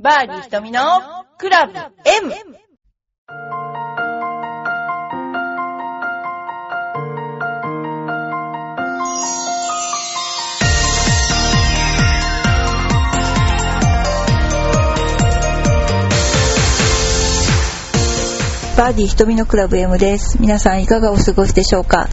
[0.00, 0.80] バーディー瞳の
[1.38, 1.88] クラブ M!
[18.76, 20.40] バーディー瞳のクラブ M です。
[20.40, 22.08] 皆さんいかがお過ごしでしょうか、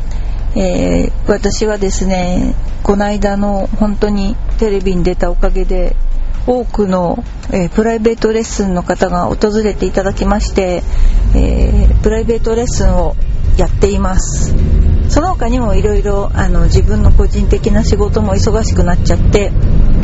[0.55, 5.95] えー私はですね、この間の本当にテレビに出たおかげで、
[6.47, 10.83] 多くの、えープライベートレッスンの方が訪れていただきまして、
[11.35, 13.15] えープライベートレッスンを
[13.57, 14.53] やっています。
[15.09, 19.51] その他にもいろいろあの自分の個人的な仕事も忙しくなっちゃって、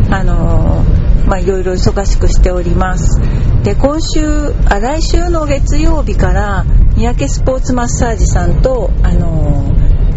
[0.10, 3.20] あのーまあいろいろ忙しくしております。
[3.64, 9.61] で今週あ来週の月曜日から三宅スポーツマッサージさんとあのー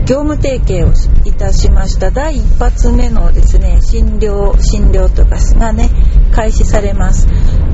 [0.07, 0.93] 業務提携を
[1.27, 2.11] いたしました。
[2.11, 5.89] 第一発目のですね診療診療とかがね
[6.33, 7.27] 開始されます。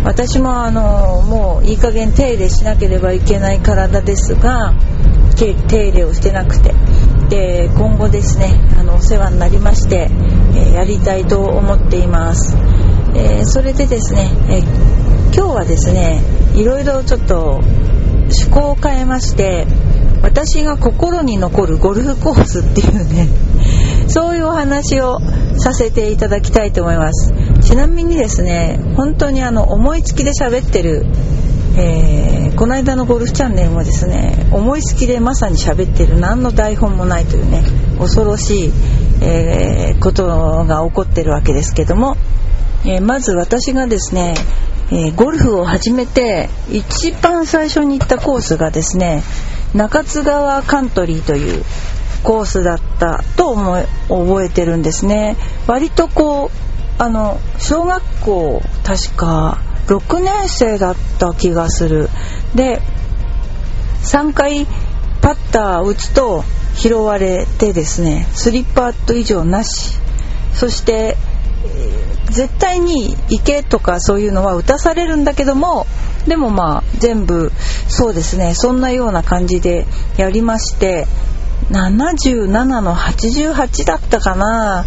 [0.04, 4.74] 私もあのもういい加減手入れしなければいけない体ですが
[5.36, 6.74] 手手入れをしてなくて。
[7.30, 10.08] で今後ですねあのお世話になりまして、
[10.52, 12.56] えーやりたいと思っています、
[13.14, 15.00] えーそれでですね、えー
[15.32, 16.20] 今日はですね
[16.56, 19.66] いろいろちょっと趣向を変えまして
[20.22, 23.28] 私が心に残るゴルフコースっていうね
[24.08, 25.18] そういうお話を
[25.58, 27.32] させていただきたいと思います。
[27.62, 31.06] ちなみにですね本当にあの思いつきで喋ってる
[31.76, 37.62] えーこの間のゴルフチャンネルもですね思いつきでまさに喋ってる何の台本もないというね
[37.98, 38.72] 恐ろしい、
[39.22, 40.26] えーこと
[40.64, 42.16] が起こってるわけですけども、
[42.84, 44.34] えーまず私がですね、
[44.90, 49.22] えゴルフを始めて一番最初に行ったコースがですね
[49.74, 51.64] 中津川カントリーという
[52.22, 55.36] コースだったと思い覚えてるんですね。
[55.66, 62.08] 割とこうあの小学校確か6年生だった気がする。
[62.54, 62.82] で
[64.02, 64.66] 3回
[65.20, 69.98] パッターを打つと拾われてですね3パット以上なし。
[70.52, 71.16] そして
[72.30, 75.86] 絶対に池とかそういうのは打たされるんだけども
[76.26, 77.50] でもまあ全部
[77.88, 78.54] そうですね。
[78.54, 79.86] そんなような感じで
[80.16, 81.06] やりまして
[81.70, 82.46] 77
[82.80, 84.84] の88だったかな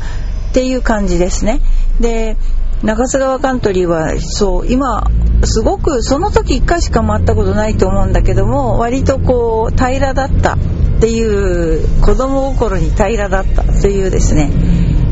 [0.50, 1.62] っていう感じですね。
[2.00, 2.38] で
[2.84, 5.08] 中津川カントリーはそう今
[5.44, 10.58] すごくその時1回しか回ったことないと思うんだけども割とこう平らだったっ
[11.00, 14.52] ていう子供心に平らだったというですね、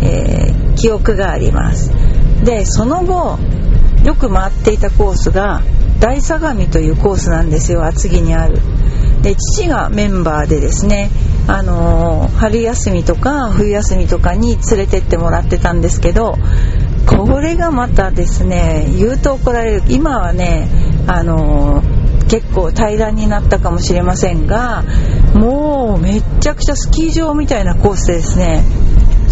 [0.03, 1.91] えー記憶があります。
[2.43, 3.37] でその後
[4.03, 5.61] よく回っていたコースが
[6.01, 8.57] 大相模というコースなんですよ厚木にある。
[9.21, 11.11] で父がメンバーでですね、
[11.47, 16.39] あのー春休みとか冬休みとかに連れてってもらってたんですけど
[17.05, 19.83] これがまたですね言うと怒られる。
[19.89, 20.67] 今はね、
[21.07, 22.01] あのー
[22.31, 24.83] 結構平らになったかもしれませんが
[25.33, 28.63] もうめっちゃくちゃスキー場みたいなコースでですね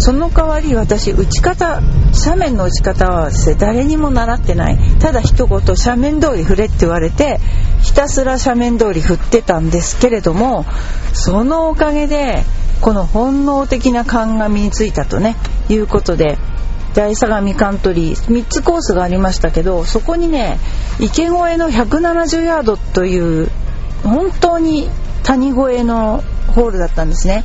[0.00, 1.82] その代わり私打ち方
[2.24, 4.78] 斜面の打ち方はですね誰にも習ってない。
[4.98, 7.38] ただ一言斜面通り振れって言われて
[7.82, 10.64] ひたすら斜面通り振ってたんですけれども
[11.12, 12.42] そのおかげで
[12.80, 15.36] この本能的な勘が身についたとね
[15.68, 16.38] いうことで
[16.94, 20.58] 大相模カントリー3つコースがありましたけどそこにね
[20.98, 23.50] 池越えの170ヤードという
[24.02, 24.88] 本当に
[25.22, 26.22] 谷越えの
[26.54, 27.44] ホールだったんですね。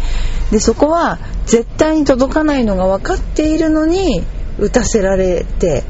[0.52, 4.24] でそこは絶対に届かないのが分かっているのに
[4.60, 5.84] 打たせられて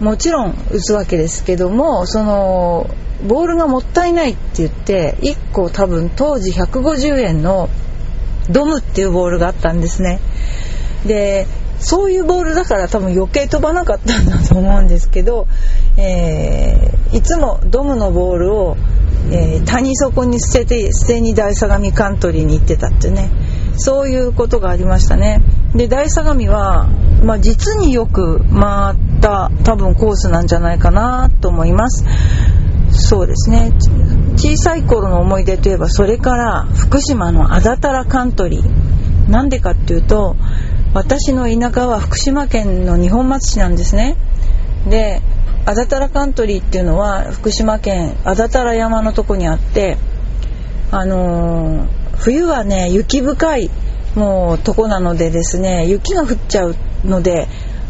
[0.00, 2.88] もちろん打つわけですけどもその
[3.26, 7.68] ボールがもったいないって言って1個多分当時150円の
[8.50, 10.20] ドムっていうボールがあったんですね。
[11.06, 11.46] で
[11.80, 15.46] そういうボールだから多分余計飛ばなかったんだと思うんですけど、
[15.96, 18.76] えーいつもドムのボールを、
[19.32, 23.30] えー谷底に捨てて捨てに大相模カントリーに行ってたってね。
[23.76, 25.42] そういうことがありましたね。
[25.74, 26.88] で大相模は、
[27.24, 32.04] まあ、実によく回った多分コースなんじゃないかなと思います。
[32.90, 33.72] そうですね。
[34.36, 39.30] 小さい頃の思い出といえばそれから福島のあだたらカントリー。
[39.30, 40.36] なんでかっていうと
[40.92, 44.16] 私の田舎は福島県の二本松市なんですね。
[44.88, 45.22] で
[45.66, 49.98] あだたらカントリーっていうのは福島県あだたら山のとこにあって
[50.90, 53.70] あのー冬はね雪深い
[54.14, 56.74] もうとこなのでですね雪が降っちゃう
[57.04, 57.48] ので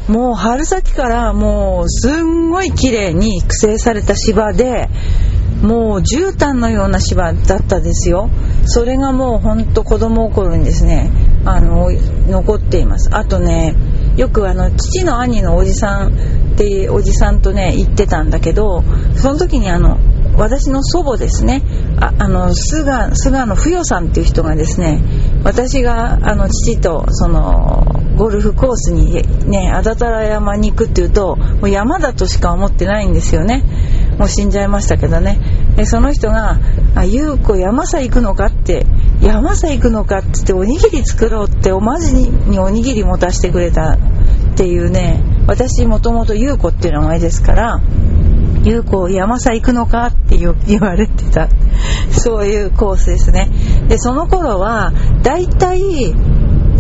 [0.09, 4.89] もう春先からもうすんごい綺麗に育成された芝で
[5.63, 8.31] もう絨毯のような芝だったですよ。
[8.65, 11.11] それがもうほんと子供心にですね
[11.45, 11.91] あの
[12.29, 13.11] 残っています。
[13.13, 13.75] あとね
[14.17, 18.83] よくあの父の兄のおじさんでおじさんとね行ってたんだけど
[19.17, 19.99] その時にあの
[20.37, 21.63] 私の祖母ですね
[22.01, 25.03] ああの菅菅野不与さんっていう人がですね
[25.45, 27.85] 私があの父とその
[28.17, 33.65] ゴルフコースにね安達太良山に行くっていうともう山だとしか思ってないんですよね
[34.19, 35.39] もう死んじゃいましたけどね
[35.77, 36.59] でその人が
[36.95, 38.87] 「あ優子山さ行くのか?」って
[39.23, 43.99] 「山さ行くのか?」って言っておにぎり作ろうっておまじにおにぎり持たせてくれたっ
[44.57, 47.81] ていうね私もともと優子っていう名前ですから
[48.63, 51.49] 優子山さ行くのかって言われてた。
[52.11, 53.51] そういうコースですね。
[53.89, 54.93] でその頃は
[55.23, 56.15] だいたい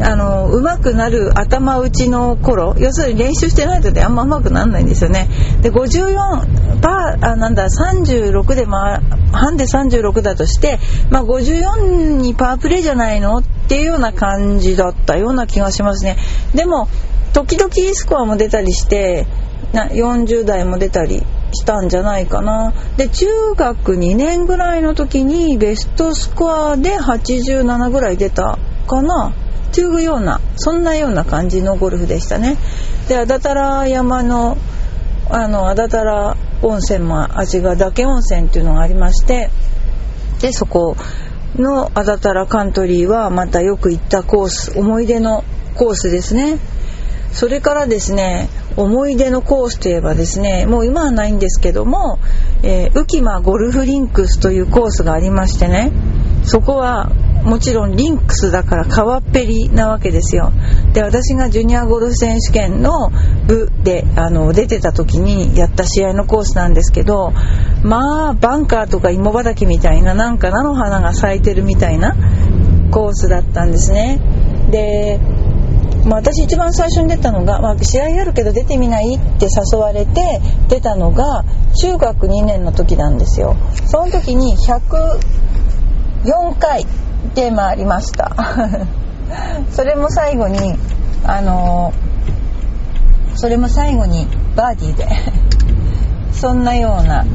[0.02, 5.28] あの上手くなる頭打ちの頃要するに練習してないとであんま上手くならないんですよね。
[5.62, 9.00] で54パーあなんだ36で、まあ、
[9.32, 10.78] 半で36だとして、
[11.10, 16.16] まあ、54にパープレーじゃないのっていうような感じだったような気がしますね。
[16.54, 16.88] でも
[17.32, 19.26] 時々スコアも出たりして
[19.72, 21.22] な40代も出たり
[21.52, 22.72] したんじゃないかな。
[22.96, 23.26] で中
[23.56, 29.32] 学2年ぐらいの時にベストスコアで87ぐらい出たかな。
[29.70, 32.56] っていうようなそんなような感じのゴルフでしたね。
[33.08, 34.56] で安達太良山の
[35.30, 39.48] あの安達太良温泉も味が岳温泉っていうのがありまして
[40.40, 40.96] でそこ
[41.54, 45.44] の安達太良カントリーはまたよく行ったコース思い出の
[45.76, 46.58] コースですね。
[47.32, 48.48] それからですね
[48.80, 52.18] 思い出のコースといえばですねもう今はないんですけども、
[52.62, 55.92] えー、浮間ゴルフリンクスというコースがありましてね
[56.44, 57.10] そこは
[57.44, 60.52] もちろんリンクスだから川っぺりなわけですよ。
[60.92, 63.10] で私がジュニアゴルフ選手権の
[63.46, 67.32] 部であの出てた時にやった試合のコースなんですけど
[67.82, 72.14] まあバンカーとか芋畑みたいななんか菜の花が咲いてるみたいな
[72.90, 74.20] コースだったんですね。
[74.70, 75.18] で
[76.04, 81.44] まあ、私一番最初に出たのが、まあ、試合やるけど出てみないって誘われて出たのが
[81.80, 83.56] 中学2年の時なんですよ。
[83.86, 86.86] その時に104回
[87.34, 88.34] 出回りました。
[89.70, 90.76] それも最後に
[91.24, 94.26] あのー、それも最後に
[94.56, 95.08] バーディーで。
[96.32, 97.26] そんなような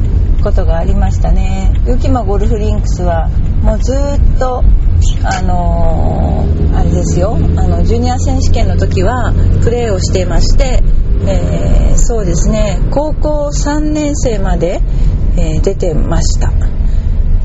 [0.44, 1.72] ことがありましたね。
[1.86, 3.30] 浮間ゴルフリンクスは
[3.62, 4.64] もうずっと
[5.24, 7.36] あのー、あれですよ。
[7.36, 10.82] あのジュニア選手権の時はプレーをしていまして、
[11.28, 12.80] えー、そうですね。
[12.92, 14.82] 高校3年生まで、
[15.38, 16.52] えー、出てました。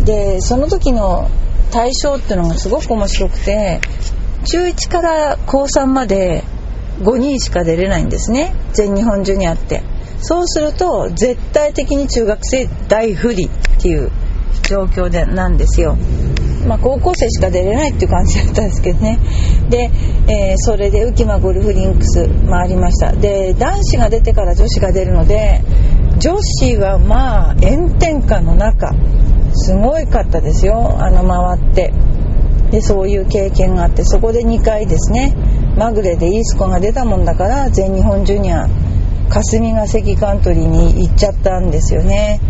[0.05, 1.29] でその時の
[1.71, 3.81] 対象っていうのがすごく面白くて
[4.45, 6.43] 中1から高3まで
[7.01, 8.55] 5人しか出れないんですね。
[8.73, 9.83] 全日本ジュニアって。
[10.23, 14.11] そうすると絶対的に中学生大不利っていう
[14.69, 15.97] 状況でなんですよ。
[16.67, 19.19] まあ、高校生しか出れないっていう感じだったんですけどね。
[19.69, 19.91] で、
[20.29, 23.13] えー、それで浮間ゴルフリンクス回りました。
[23.13, 25.63] で男子が出てから女子が出るので
[26.19, 28.93] 女子はまあ炎天下の中
[29.55, 30.97] すごいかったですよ。
[31.01, 31.93] あの回って。
[32.71, 35.35] でそういう経験があってそこで2回ですね。
[35.77, 38.69] まぐれでいいスコアが出たもんだから全日本ジュニア
[39.29, 42.41] 霞ヶ関カントリーに行っちゃったんですよね。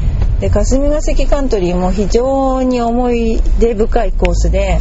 [0.40, 4.78] で霞ヶ関カントリーも非常に思い出深いコースで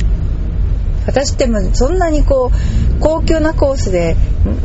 [1.06, 4.16] 私ってもそんなにこう高級なコースで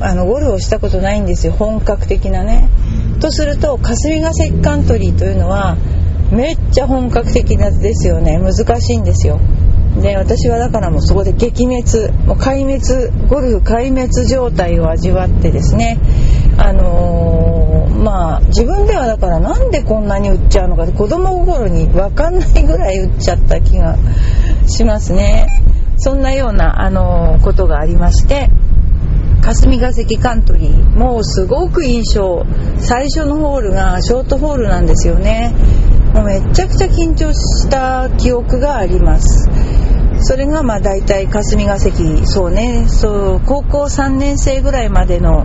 [0.00, 2.68] あのゴルフをしたことないんですよ本格的なね。
[3.20, 5.76] とすると霞ヶ関カントリーというのは
[6.30, 9.40] めっちゃ本格的なですよね難しいんですよ。
[10.02, 15.98] で私はだからもうそこで撃滅もう壊滅ゴルフ壊滅状態を味わってですね
[16.58, 17.33] あのー、
[18.04, 23.96] まあ自分ではだからなんでこんなに売っちゃうのか子供心に分かんないぐらい売っちゃった気が
[24.68, 25.64] しますね。
[25.96, 28.50] そんなような、あの、ことがありまして
[29.42, 32.44] 霞ヶ関カントリーもうすごく印象
[32.78, 35.54] 最初のホールがショートホールなんですよね。
[36.14, 39.48] もうめちゃくちゃ緊張した記憶があります。
[40.20, 45.44] それがまあ大体霞が関そうねそう高校3年生ぐらいまでの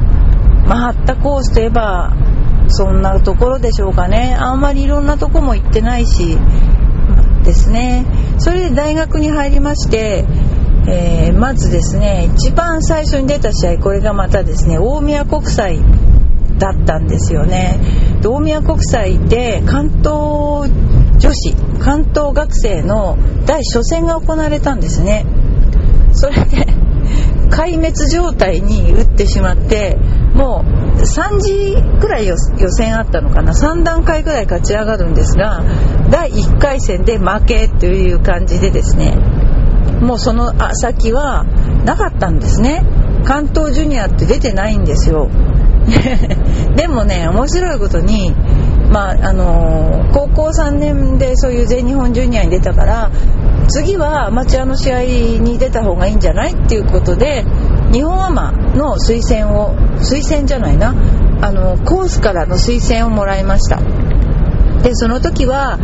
[0.67, 2.13] 回ったコースといえば
[2.69, 4.35] そんなところでしょうかね。
[4.37, 6.37] あんまりいろんなとこも行ってないし
[7.43, 8.05] ですね。
[8.37, 10.25] それで大学に入りまして、
[10.87, 15.79] えー、まずですね一番最初に出た試合これがまたですね大宮国際
[16.57, 17.79] だったんですよね。
[18.23, 20.69] 大宮国際で関東
[21.17, 25.25] 女子関東学生の第初戦が行われたんですね。
[26.11, 26.67] それで
[27.49, 29.97] 壊滅状態に打ってしまって
[30.39, 32.35] もう3時くらい予
[32.71, 33.51] 選あったのかな。
[33.51, 35.63] 3段階ぐらい勝ち上がるんですが
[36.09, 39.17] 第1回戦で負けという感じでですね
[40.01, 41.43] もうその先は
[41.83, 42.83] なかったんですね。
[43.25, 45.29] 関東ジュニアって出てないんですよ。
[46.75, 48.33] でもね面白いことに
[48.91, 53.11] まああのー高校3年でそういう全日本ジュニアに出たから
[53.69, 55.03] 次はアマチュアの試合
[55.39, 57.45] に出た方がいいんじゃないっていうことで
[57.91, 60.93] 日本アマの推薦を推薦じゃないな。
[61.41, 63.79] あのコースからの推薦をもらいました。
[64.83, 65.79] でその時は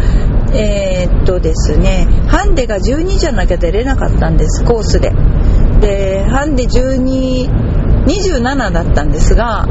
[0.54, 5.12] えーっとですねハンデが12じゃなきゃ出れなかったんですコースで。
[5.82, 9.66] でハンデ1227だったんですが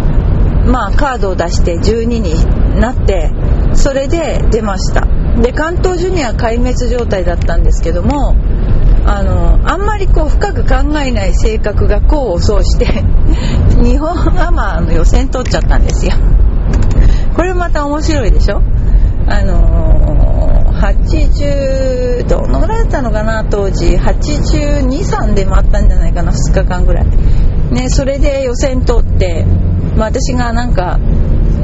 [0.67, 2.35] まあカードを出して12に
[2.81, 3.31] なって
[3.75, 5.07] それで出ました。
[5.41, 8.37] で関東ジュニア壊滅状態だったんですけども
[9.07, 12.87] あのあんまりこう深く考えない性格が功を奏して
[13.83, 14.11] 日本
[14.41, 16.13] アマの予選取っちゃったんですよ。
[17.37, 18.63] これまた面白いでしょ？
[19.27, 27.07] あの、80どのぐらいだったのかな当時？823で回ったんじゃないかな2日間ぐらい。
[27.73, 29.45] ねそれで予選通って、
[29.97, 30.99] まあ、私がなんか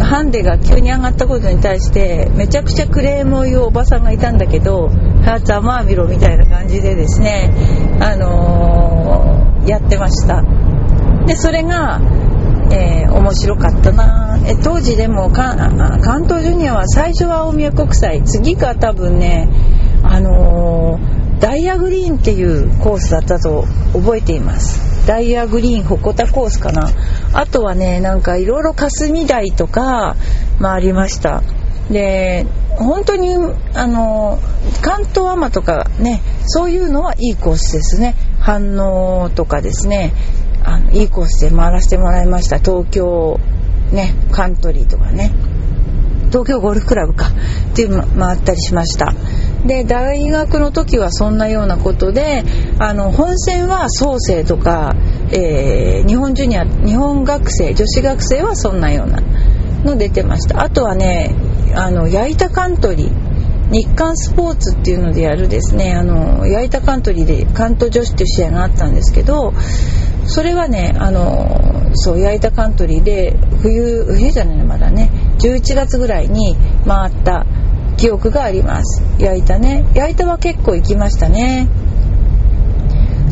[0.01, 4.91] ハンデが急に上がったことに対してめちゃくちゃクレームを言うおばさんがいたんだけど
[5.25, 7.53] 「はざまあみろ」みたいな感じでですね
[8.01, 10.43] あのーやってました。
[11.27, 12.01] でそれが
[12.71, 14.39] えー面白かったな。
[14.47, 18.23] え当時でも関東ジュニアは最初は大宮国際。
[18.25, 19.49] 次が多分ね
[20.03, 23.65] あのーダイヤグリーンっていうコースだったと
[23.95, 24.90] 覚えています。
[25.07, 26.91] ダイヤグリーン鉾田コースかな。
[27.33, 30.17] あとはねなんかいろいろ霞台とか、
[30.59, 31.43] ま、ありました。
[31.91, 33.35] で本当に
[33.75, 34.39] あの
[34.81, 38.15] 関東アマとかねそういうのはいいコースですね。
[38.39, 40.13] 反応とかですね。
[40.63, 42.59] あのいいコースで回らせてもらいました。
[42.59, 43.41] 東京
[43.93, 45.33] ねカントリーとかね。
[46.31, 47.27] 東京ゴルフクラブか。
[47.71, 49.15] っていうの回ったりしました。
[49.65, 52.45] で大学の時はそんなようなことで
[52.79, 54.95] あの本戦は創生とか、
[55.33, 59.21] えー日本ジュニア日本学生女子学生はそんなような
[59.85, 60.63] の出てました。
[60.63, 61.35] あとはね
[61.75, 69.53] あの矢板カントリー日韓スポーツっていうのでやるですねあの矢板カントリーで関東女子っていう試合があったんですけど
[70.27, 75.11] それはねあのそう矢板カントリーで冬冬じゃないのまだね。
[75.41, 76.57] 11月ぐらいに
[76.87, 77.47] 回った
[77.97, 79.03] 記憶があります。
[79.19, 79.85] 矢板ね。
[79.95, 81.69] 矢板は結構行きましたね。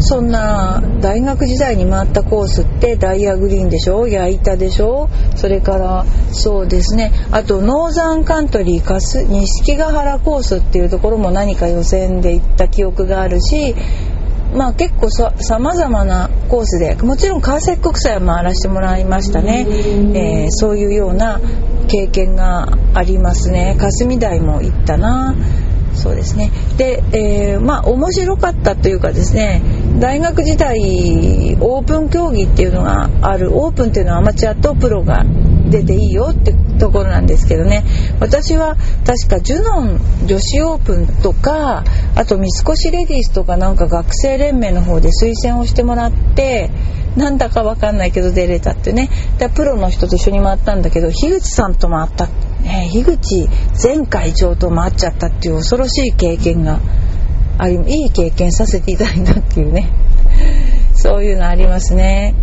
[0.00, 4.06] そんな大学時代に回ったコースってダイヤグリーンでしょ？
[4.06, 5.08] 矢板でしょ？
[5.34, 7.12] それからそうですね。
[7.32, 13.74] あとノーザンカントリーかす錦ヶ原コースっていうところも何か予選で行った記憶があるし
[14.54, 19.66] まあ結構さまざまなコースでもちろん川崎国際は回らせてもらいましたね、
[20.14, 21.40] えーそういうような
[21.88, 23.76] 経験がありますね。
[23.78, 25.35] 霞台も行ったな。
[25.95, 26.52] そうですね。
[26.76, 29.62] で、えーまあ面白かったというかですね
[29.99, 30.78] 大学時代
[31.61, 33.50] オープン競技っていうのがある。
[33.59, 35.25] オープンっていうのはアマチュアとプロが
[35.71, 37.85] 出ていいよってところなんですけどね。
[38.21, 46.71] 私は確かジュノン女子オープンとかあと三越レディースとかなんか学生連盟の方で推薦をしてもらって
[47.16, 49.10] なんだかわかんないけど出れたってね。
[49.38, 52.26] でプロの人と一緒に回ったんだけど樋口さんと回った、
[52.62, 53.48] ね、樋口
[53.82, 56.80] 前会長と回っちゃったっていう恐ろしい経験が
[57.58, 59.90] ありいい経験させていただいたっていうね。
[60.94, 62.34] そういうのありますね。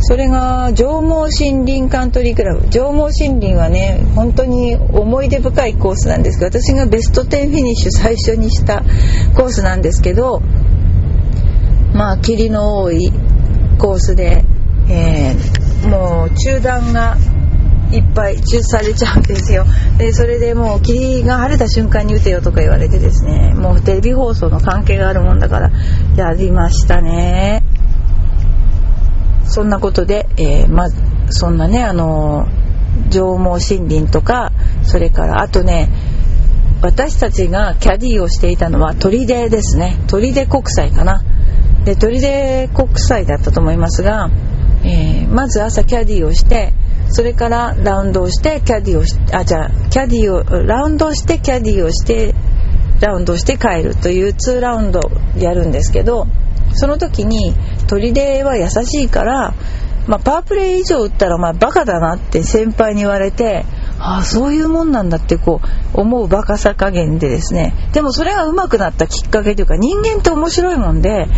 [0.00, 2.68] それが上毛森林カントリークラブ。
[2.68, 8.82] 上毛森林はね本当に思い出深いコースなんですけど私がベスト10フィニッシュ最初にした
[9.34, 10.42] コースなんですけど
[11.94, 13.10] まあ霧の多い
[13.76, 14.44] コースで、
[14.88, 17.16] えーもう中断が
[17.92, 19.64] いっぱい中されちゃうんですよ。
[19.98, 23.54] でそれでもう霧が晴れた瞬間に打てよとか言われてですね。
[23.54, 25.70] もうテレビ放送の関係があるもんだから
[26.16, 27.62] やりましたね。
[29.44, 30.88] そんなことで、えーま
[31.28, 32.48] そんなねあの
[33.10, 34.52] 上毛森林とか
[34.82, 35.88] それからあとね
[36.82, 39.96] 私たちがキャディーをしていたのは砦ですね。
[40.08, 41.22] 砦国際かな。
[41.86, 44.28] で砦国際だったと思いますが、
[44.84, 46.72] えーまず朝キャディをして
[47.08, 52.34] それからラウンドをしてキャディをしあじゃあキャディをラウンドしてキャディーをして
[53.00, 55.00] ラウンドして帰るという2ラウンド
[55.36, 56.26] やるんですけど
[56.72, 57.54] その時に
[57.88, 59.54] 砦は優しいから、
[60.06, 63.64] まあ、パワープレイ以上打ったらお前バカだなって先輩に言われて
[63.98, 65.60] ああそういうもんなんだってこ
[65.94, 67.72] う思うバカさ加減でですね。
[67.92, 71.28] でもそれが上手くなったきっかけというか人間って面白いもんで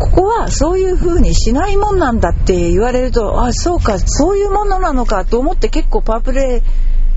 [0.00, 6.62] ここはそういう風にしないもんなんだって言われるとあそうかそういうものなのかと思って結構パワープレ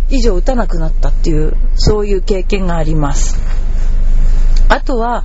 [0.09, 3.39] イ以上打たなくなったっていうそういう経験があります。
[4.67, 5.23] あとは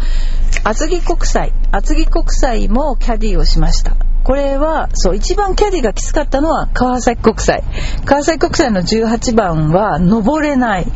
[0.62, 3.96] 厚木国際厚木国際もキャディーをしました。
[4.22, 7.64] これはそう一番キャディがきつかったのは川崎国際。
[8.04, 10.86] 川崎国際の18番は登れない。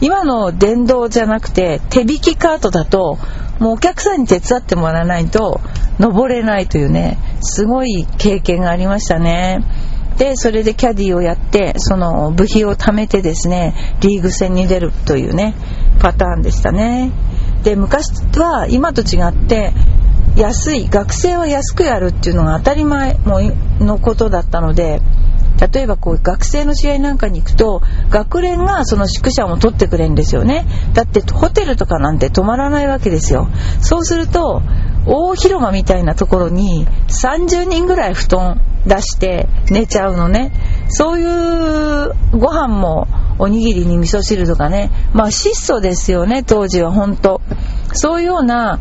[0.00, 3.18] 今の電動じゃなくて手引きカートだと
[3.62, 5.60] もうお客さんに手伝ってもらわないと
[6.00, 9.64] 登れないというねすごい経験がありましたね。
[10.18, 15.54] でそれでキャディをやってその部費を貯めてですねリーグ戦に出るというね
[16.00, 17.12] パターンでしたね。
[17.62, 19.72] で昔は今と違って
[20.34, 23.16] 安い学生は安くやるっていうのが当たり前
[23.78, 25.00] のことだったので
[25.60, 30.66] 例えばこう学生の試合なんかに行くと学連がその宿舎も取ってくれるんですよね。
[30.94, 33.48] だってホテルとかなんて泊まらないわけですよ。
[33.80, 34.62] そうすると
[35.06, 40.52] 大広間みたいなところに30人ぐらい布団出して寝ちゃうのね。
[40.88, 43.06] そういうご飯も
[43.38, 44.90] おにぎりに味噌汁とかね。
[45.12, 47.40] まあ質素ですよね当時は本当。
[47.92, 48.78] そういうような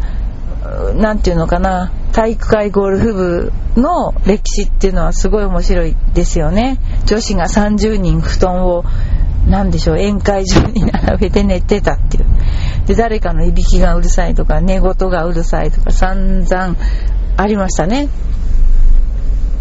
[0.95, 1.91] 何て言うのかな。
[2.11, 6.77] 体育会ゴルフ部の歴史っていうのはすごい面白いですよね。
[7.05, 8.83] 女子が30人布団を
[9.47, 12.25] 何でしょう宴会場に並べて寝てたっていう。
[12.85, 16.75] で誰かのいびきがうるさいとか寝言がうるさいとか散々
[17.37, 18.09] ありましたね。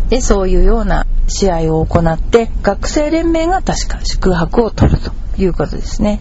[0.09, 6.21] でそういうような試合を行って学生連盟が確か宿泊を取るということですね。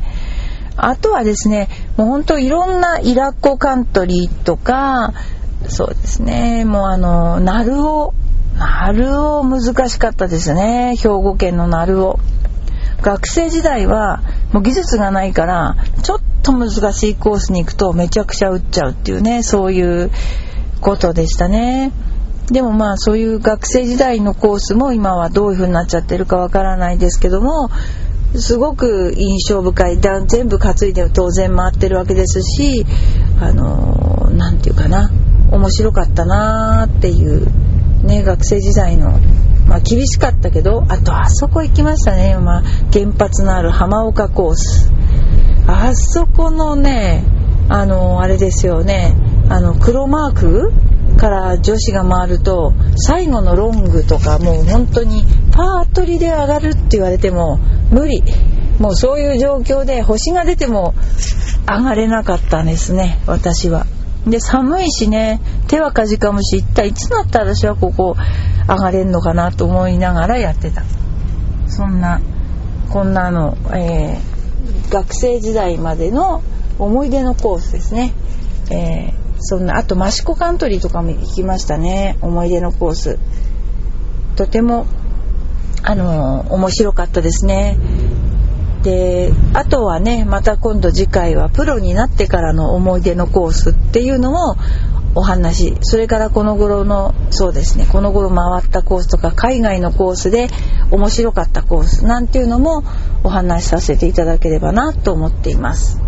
[0.77, 1.67] あとはですね
[1.97, 5.13] もう本当いろんなイラッコカントリーとか
[5.69, 6.65] そうですね。
[6.65, 8.13] もうあの鳴尾
[8.57, 10.95] 鳴尾難しかったですね。
[10.97, 12.19] 兵庫県の鳴尾
[13.01, 14.21] 学生時代は
[14.51, 20.11] もう技術がないからちょっと難しいコースに行くとめちゃくちゃ打っちゃうっていうねそういう
[20.81, 21.91] ことでしたね。
[22.51, 27.69] でもまあそういう学生時代のコースも今はどういう風になっちゃってるかわからないですけども
[28.35, 29.99] すごく印象深い。
[30.27, 32.85] 全部担いで当然回ってるわけですし
[33.39, 35.09] あの何て言うかな。
[35.51, 37.47] 面白かったなーっていう
[38.05, 39.19] ね学生時代の。
[39.67, 44.91] まあ厳しかったけどあとあそこ行きましたね、まあ、原発のある浜岡コース。
[45.67, 47.23] あそこのね
[47.69, 49.15] あのあれですよね。
[49.47, 50.71] あの黒マーク
[51.17, 57.59] から女子が回ると最後のロングとかもう本当にパートリで上がるって言われても
[57.91, 58.23] 無理。
[58.79, 60.93] もうそういう状況で星が出ても
[61.67, 63.85] 上がれなかったんですね私は。
[64.27, 68.15] で寒いしね手はかじかむし一体いつなったら私はここ
[68.67, 70.83] 上がれんのかなと思いながらやってた。
[71.67, 72.19] そんな
[72.89, 76.41] こんなの、えー、学生時代までの
[76.79, 78.13] 思い出のコースですね、
[78.71, 82.17] えー、そんなあと益子カントリーとかも行きましたね。
[82.21, 83.19] 思い出のコース。
[84.35, 84.87] とても
[85.83, 87.77] あのー、面白かったですね。
[88.83, 94.55] であとはねまた今度次回はプロになってからの思い出のコースっていうのも
[95.15, 100.47] お話それからこの頃のそうですねこの頃回ったコースとか海外のコースで
[100.91, 102.83] 面白かったコースなんていうのも
[103.23, 105.99] お話しさせていただければなと思っています。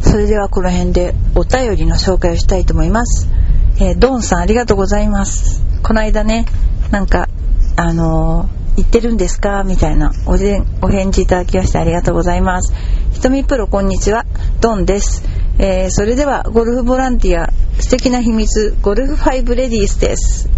[0.00, 3.30] それではこの辺でお便りの紹介をしたいと思います、
[3.76, 5.64] えー、ドンさんありがとうございます。
[5.82, 6.44] この間ね
[6.90, 7.28] なんか
[7.76, 9.64] あのー言ってるんですか？
[9.64, 12.74] みたいなおでお返事いただきましてありがとうございます。
[13.12, 14.24] ひとみプロこんにちは、
[14.60, 15.22] ドンです。
[15.58, 20.48] えー、それではゴルフボランティア素敵な秘密ゴルフ5レディースです。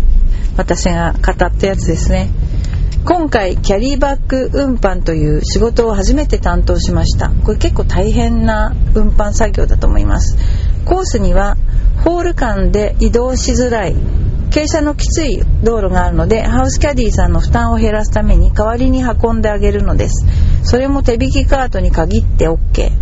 [0.56, 2.30] 私が語ったやつですね。
[3.04, 10.38] 今回キャリーバッグ運搬という仕事を初めて担当しましたこれ結構大変な運搬作業だと思います
[10.86, 11.58] コースには
[12.02, 13.94] ホール間で移動しづらい
[14.54, 20.24] 傾斜のきつい道路があるのでハウスキャディーさんの負担を減らすために代わりに運んであげるのです。
[20.62, 22.92] それも手引きカートに限って OK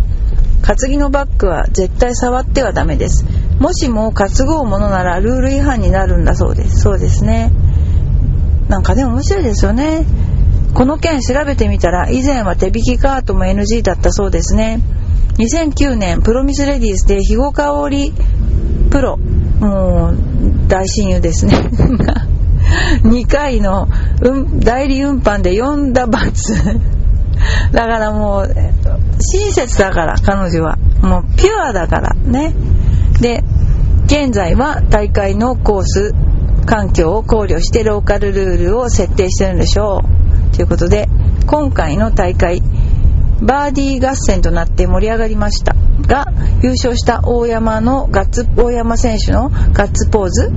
[0.63, 3.27] 担ぎのバッグは絶対触ってはダメです。
[3.59, 6.79] もしも担ごうものならルール違反になるんだそうです。
[6.79, 7.51] そうですね。
[8.67, 10.05] なんかね面白いですよね。
[10.73, 14.81] この件調べてみたら以前は手引きカートも NG だったそうですね。
[15.37, 18.11] 2009年プロミスレディースで肥後香織
[18.89, 19.19] プロ
[19.63, 20.17] もう
[20.67, 21.53] 大親友ですね。
[23.03, 23.87] 2回の、
[24.21, 26.53] うん、代理運搬で4打罰。
[27.71, 28.55] だからもう
[29.19, 30.77] 親切だから彼女は。
[31.01, 32.53] もうピュアだからね。
[33.21, 33.43] で
[34.05, 36.13] 現在は大会のコース
[36.65, 40.01] 環境を考慮してローカルルールを設定してるんでしょ
[40.51, 40.55] う。
[40.55, 41.07] ということで
[41.47, 42.61] 今回の大会
[43.43, 45.75] バーディー合戦となって盛り上がりました
[46.07, 46.25] が
[46.61, 50.51] 優勝した大山のガッツ大山選手のガッツポーズ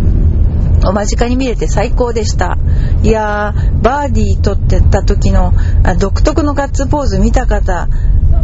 [0.84, 2.56] を間近に見れて最高でした。
[3.02, 5.52] いやーバーディー取ってた時の
[5.98, 7.88] 独特のガッツポーズ見た方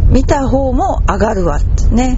[0.09, 1.57] 見た方も上がるわ。
[1.57, 2.17] ってね。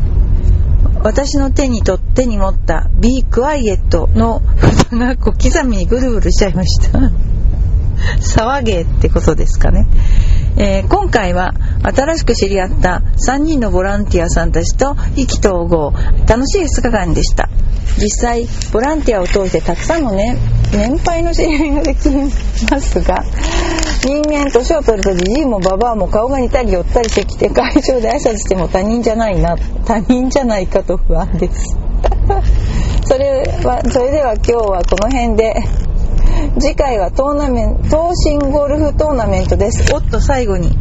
[1.04, 7.00] 私の手にとってに持った Be Quiet の 札が小刻みにぐるぐるしちゃいました。
[8.20, 9.86] 騒げってことですかね、
[10.58, 15.94] えー、今回は新しく知り合った3人のボランティアさんたちと意気投合
[16.28, 17.50] 楽しい2日間でした。
[17.98, 20.38] 実際ボランティアを通してたくさんの、ね、
[20.74, 22.10] 年配の知り合いができ
[22.70, 23.24] ますが
[24.04, 31.78] 人間年を取るとじじいもばばあも顔が似たり寄ったりしてきて会場で挨拶しても他人じゃないな他人じゃないかと不安です
[33.06, 35.85] それはそれでは今日はこの辺で。
[36.60, 39.94] 次回はトーナメント東進ゴルフトーナメントです。
[39.94, 40.72] おっと最後に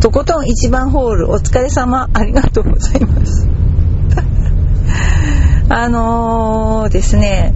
[0.00, 3.48] とことん1番ホールお疲れ様ありがとうございます。
[5.68, 7.54] あのー、ですね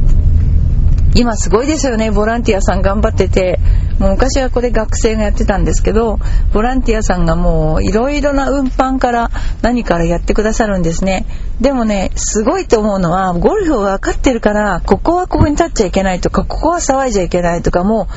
[1.14, 2.11] 今すごいですよね。
[2.11, 3.59] ボランティアさん頑張ってて。
[3.98, 6.18] もう昔はこれ学生がやってたんですけど
[6.53, 9.31] ボランティアさんがもういろいろな運搬から
[9.62, 11.27] 何からやってくださるんですね。
[11.61, 18.14] でもねすごいと思うのはゴルフを分かってるからここはここに立っちゃいけないとかここは騒いじゃいけないとかもう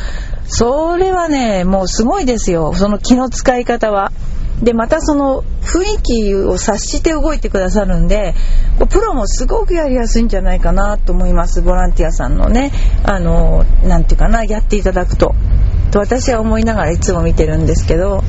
[0.48, 2.74] それはねもうすごいですよ。
[2.74, 4.12] その気の使い方は。
[4.62, 8.34] でまたその雰囲気を察して動いてくださるんで
[8.90, 12.72] プロもすごくやりやすいんじゃないかなと思いますボランティアさんのね。
[13.04, 15.36] あの何て言うかなやっていただくと。
[15.92, 18.24] と私は思いながらいつも見てるんですけど。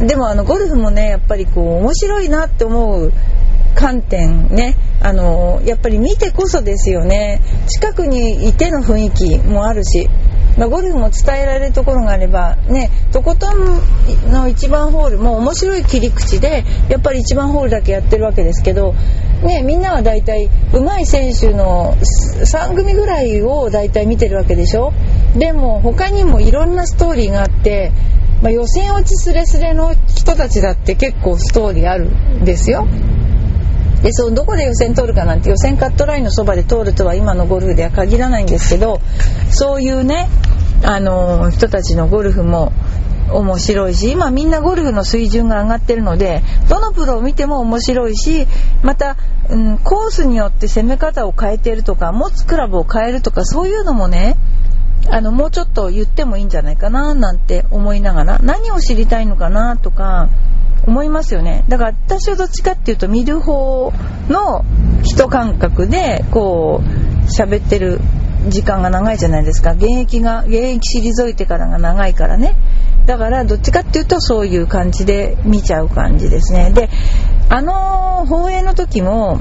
[0.00, 3.12] でもあのゴルフもねやっぱりこう面白いなって思う
[3.74, 4.76] 観点ね。
[5.00, 7.40] あのやっぱり見てこそですよね。
[7.68, 10.08] 近くにいての雰囲気もあるし。
[10.58, 13.58] まあ、ゴルフも伝えられるところがあれば、ね、とことん
[14.30, 18.94] の1番ホールも面白い切り口でやっぱり1番ホールだけやってるわけですけど、
[19.42, 24.92] ね、みんなは大体上手い選手の3組ぐらいを大体見てるわけでしょ？
[25.36, 27.92] でも他にもいろんなストーリーがあって、
[28.42, 32.86] まあ、予選落ちすれすれの人たちだって結構ストーリーあるんですよ。
[34.02, 39.00] でそのどこで予選通るかなんて予選カットラインのそばで通るとは今のゴルフでは限らないんですけど
[39.50, 40.28] そういうね
[40.82, 42.72] あの人たちのゴルフも
[43.32, 48.46] 面白いし今みんなゴルフの水準が上がってるのでどのプロを見ても面白いし
[48.82, 49.16] また、
[49.48, 54.36] うん、コースによって攻め方を変えてるとか持つクラブを変えるとかそういうのもね
[55.08, 60.28] あのもうちょっと言ってもいいんじゃないかななんて思いながら何を知りたいのかなとか
[60.86, 61.64] 思いますよね。
[61.68, 63.92] だから私はどっちかっていうと見る方
[64.28, 64.64] の
[65.02, 68.00] 人感覚でこう喋ってる
[68.48, 69.72] 時間が長いじゃないですか。
[69.72, 72.56] 現役が現役退いてからが長いからね。
[73.06, 76.72] だからどっちかっていうとそういう感じで見ちゃう感じですね。
[76.72, 76.88] で
[77.48, 79.40] あの放映の時も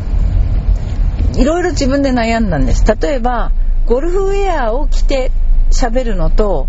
[1.35, 2.83] いろいろ自分で悩んだんです。
[2.85, 3.51] 例えば
[3.85, 5.31] ゴルフウェアを着て
[5.71, 6.67] 喋るのと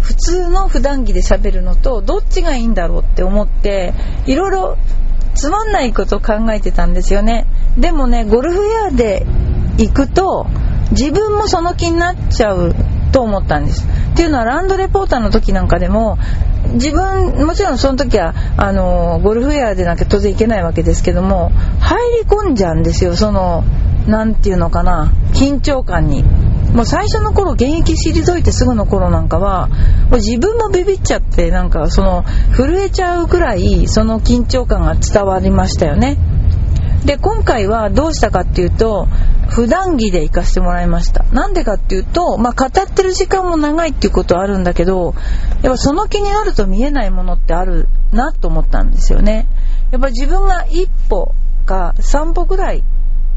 [0.00, 3.92] 普通の普段着で喋るのとどっちがいいんだろうって思って
[4.26, 4.78] いろいろ
[5.34, 7.46] つまんないことを考えてたんですよね。
[7.78, 9.26] でもねゴルフウェアで
[9.78, 10.46] 行くと
[10.90, 12.74] 自分もその気になっちゃう
[13.12, 13.86] と思ったんです。
[14.12, 16.18] っていうのはランドレポーターの時なんかでも
[16.74, 23.16] 自分もちろんその時はあのゴルフウェアでなきゃ当然いけないわけですけども入り込んじゃうんですよ。
[23.16, 23.64] その
[24.06, 26.24] 何て言うのかな緊張感に。
[26.74, 29.74] もう最初の頃現役退いてすぐの頃なんかはも
[30.12, 32.24] う自分もビビっちゃってなんかその
[32.56, 36.16] 震えちゃうくらいその緊張感が伝わりましたよね。
[37.04, 39.08] で今回はどうしたかっていうと
[39.48, 41.24] 普段着で行かせてもらいました。
[41.32, 45.14] なんでかっていうと、まあ、語ってる時間も長いっていうことはあるんだけど
[45.62, 49.48] やっぱその気になると見えないものってあるなと思ったんですよね。
[49.90, 51.34] やっぱ自分が一歩
[51.66, 52.84] か3歩ぐらい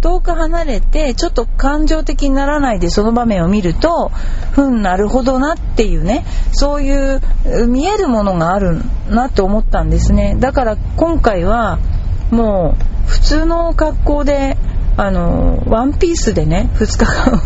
[0.04, 4.10] 遠く離れてちょっと感情的にならないでその場面を見ると
[4.52, 7.22] ふんなるほどなっていうねそういう
[7.68, 10.36] 見えるものがあるなと思ったんですね。
[10.38, 11.80] だから今回は
[12.32, 12.76] も
[13.08, 14.58] う普通の格好で
[14.98, 17.42] あのワンピースでね2日間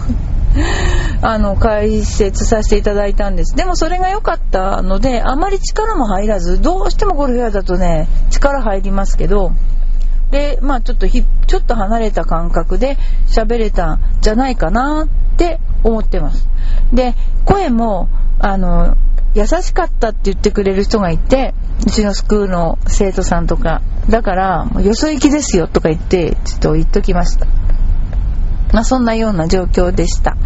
[1.22, 3.56] あの解説させていただいたんです。
[3.56, 9.52] でもそれが良かったのであまり力も入らずどうしてもゴルフェアだとね力入りますけど
[10.32, 16.48] で、まあちょっとひ、ちょっと離れた感覚で喋れたんじゃないかなって思ってます。
[16.94, 18.10] で、声も、
[18.40, 18.96] あの、
[19.34, 21.54] 優しかったって言ってくれる人がいて、
[21.86, 27.48] うちのスクールの生徒さんとか、だから、よそ行きですよとか言って、ちょっと言っときました。
[28.72, 30.38] まあ、そんなような状況でした。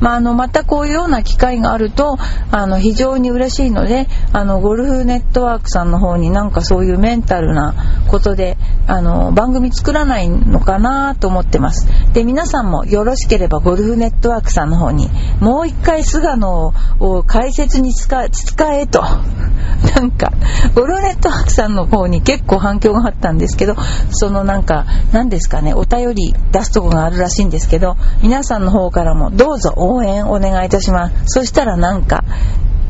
[0.00, 2.16] まあ、あのまたこういうような機会があると
[2.50, 7.74] あの非常に嬉しいのであのゴルフネットワークさんの方になんかそういうメンタルな
[8.10, 15.08] ことであの番組作らないのかなと思ってますで皆さんもよろしければゴルフネットワークさんの方に
[15.40, 19.02] もう一回菅野を解説に使えと
[19.96, 20.32] なんか
[20.74, 23.76] ゴルフネットワークさんの方に結構反響があったんですけど
[24.10, 31.14] そのなんか何ですかねお便り出すとこがあるらしいんですですけど皆さんの方からもどうぞ応援お願いいたします。
[31.26, 32.24] そしたらなんか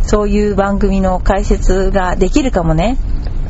[0.02, 2.96] そういう番組の解説ができるかもね。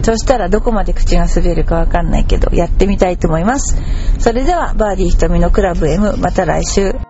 [0.02, 3.76] そしたらどこまで口が滑るかわかんないけどやってみたいと思います。
[4.18, 7.05] それではバーディー瞳のクラブ M また来週。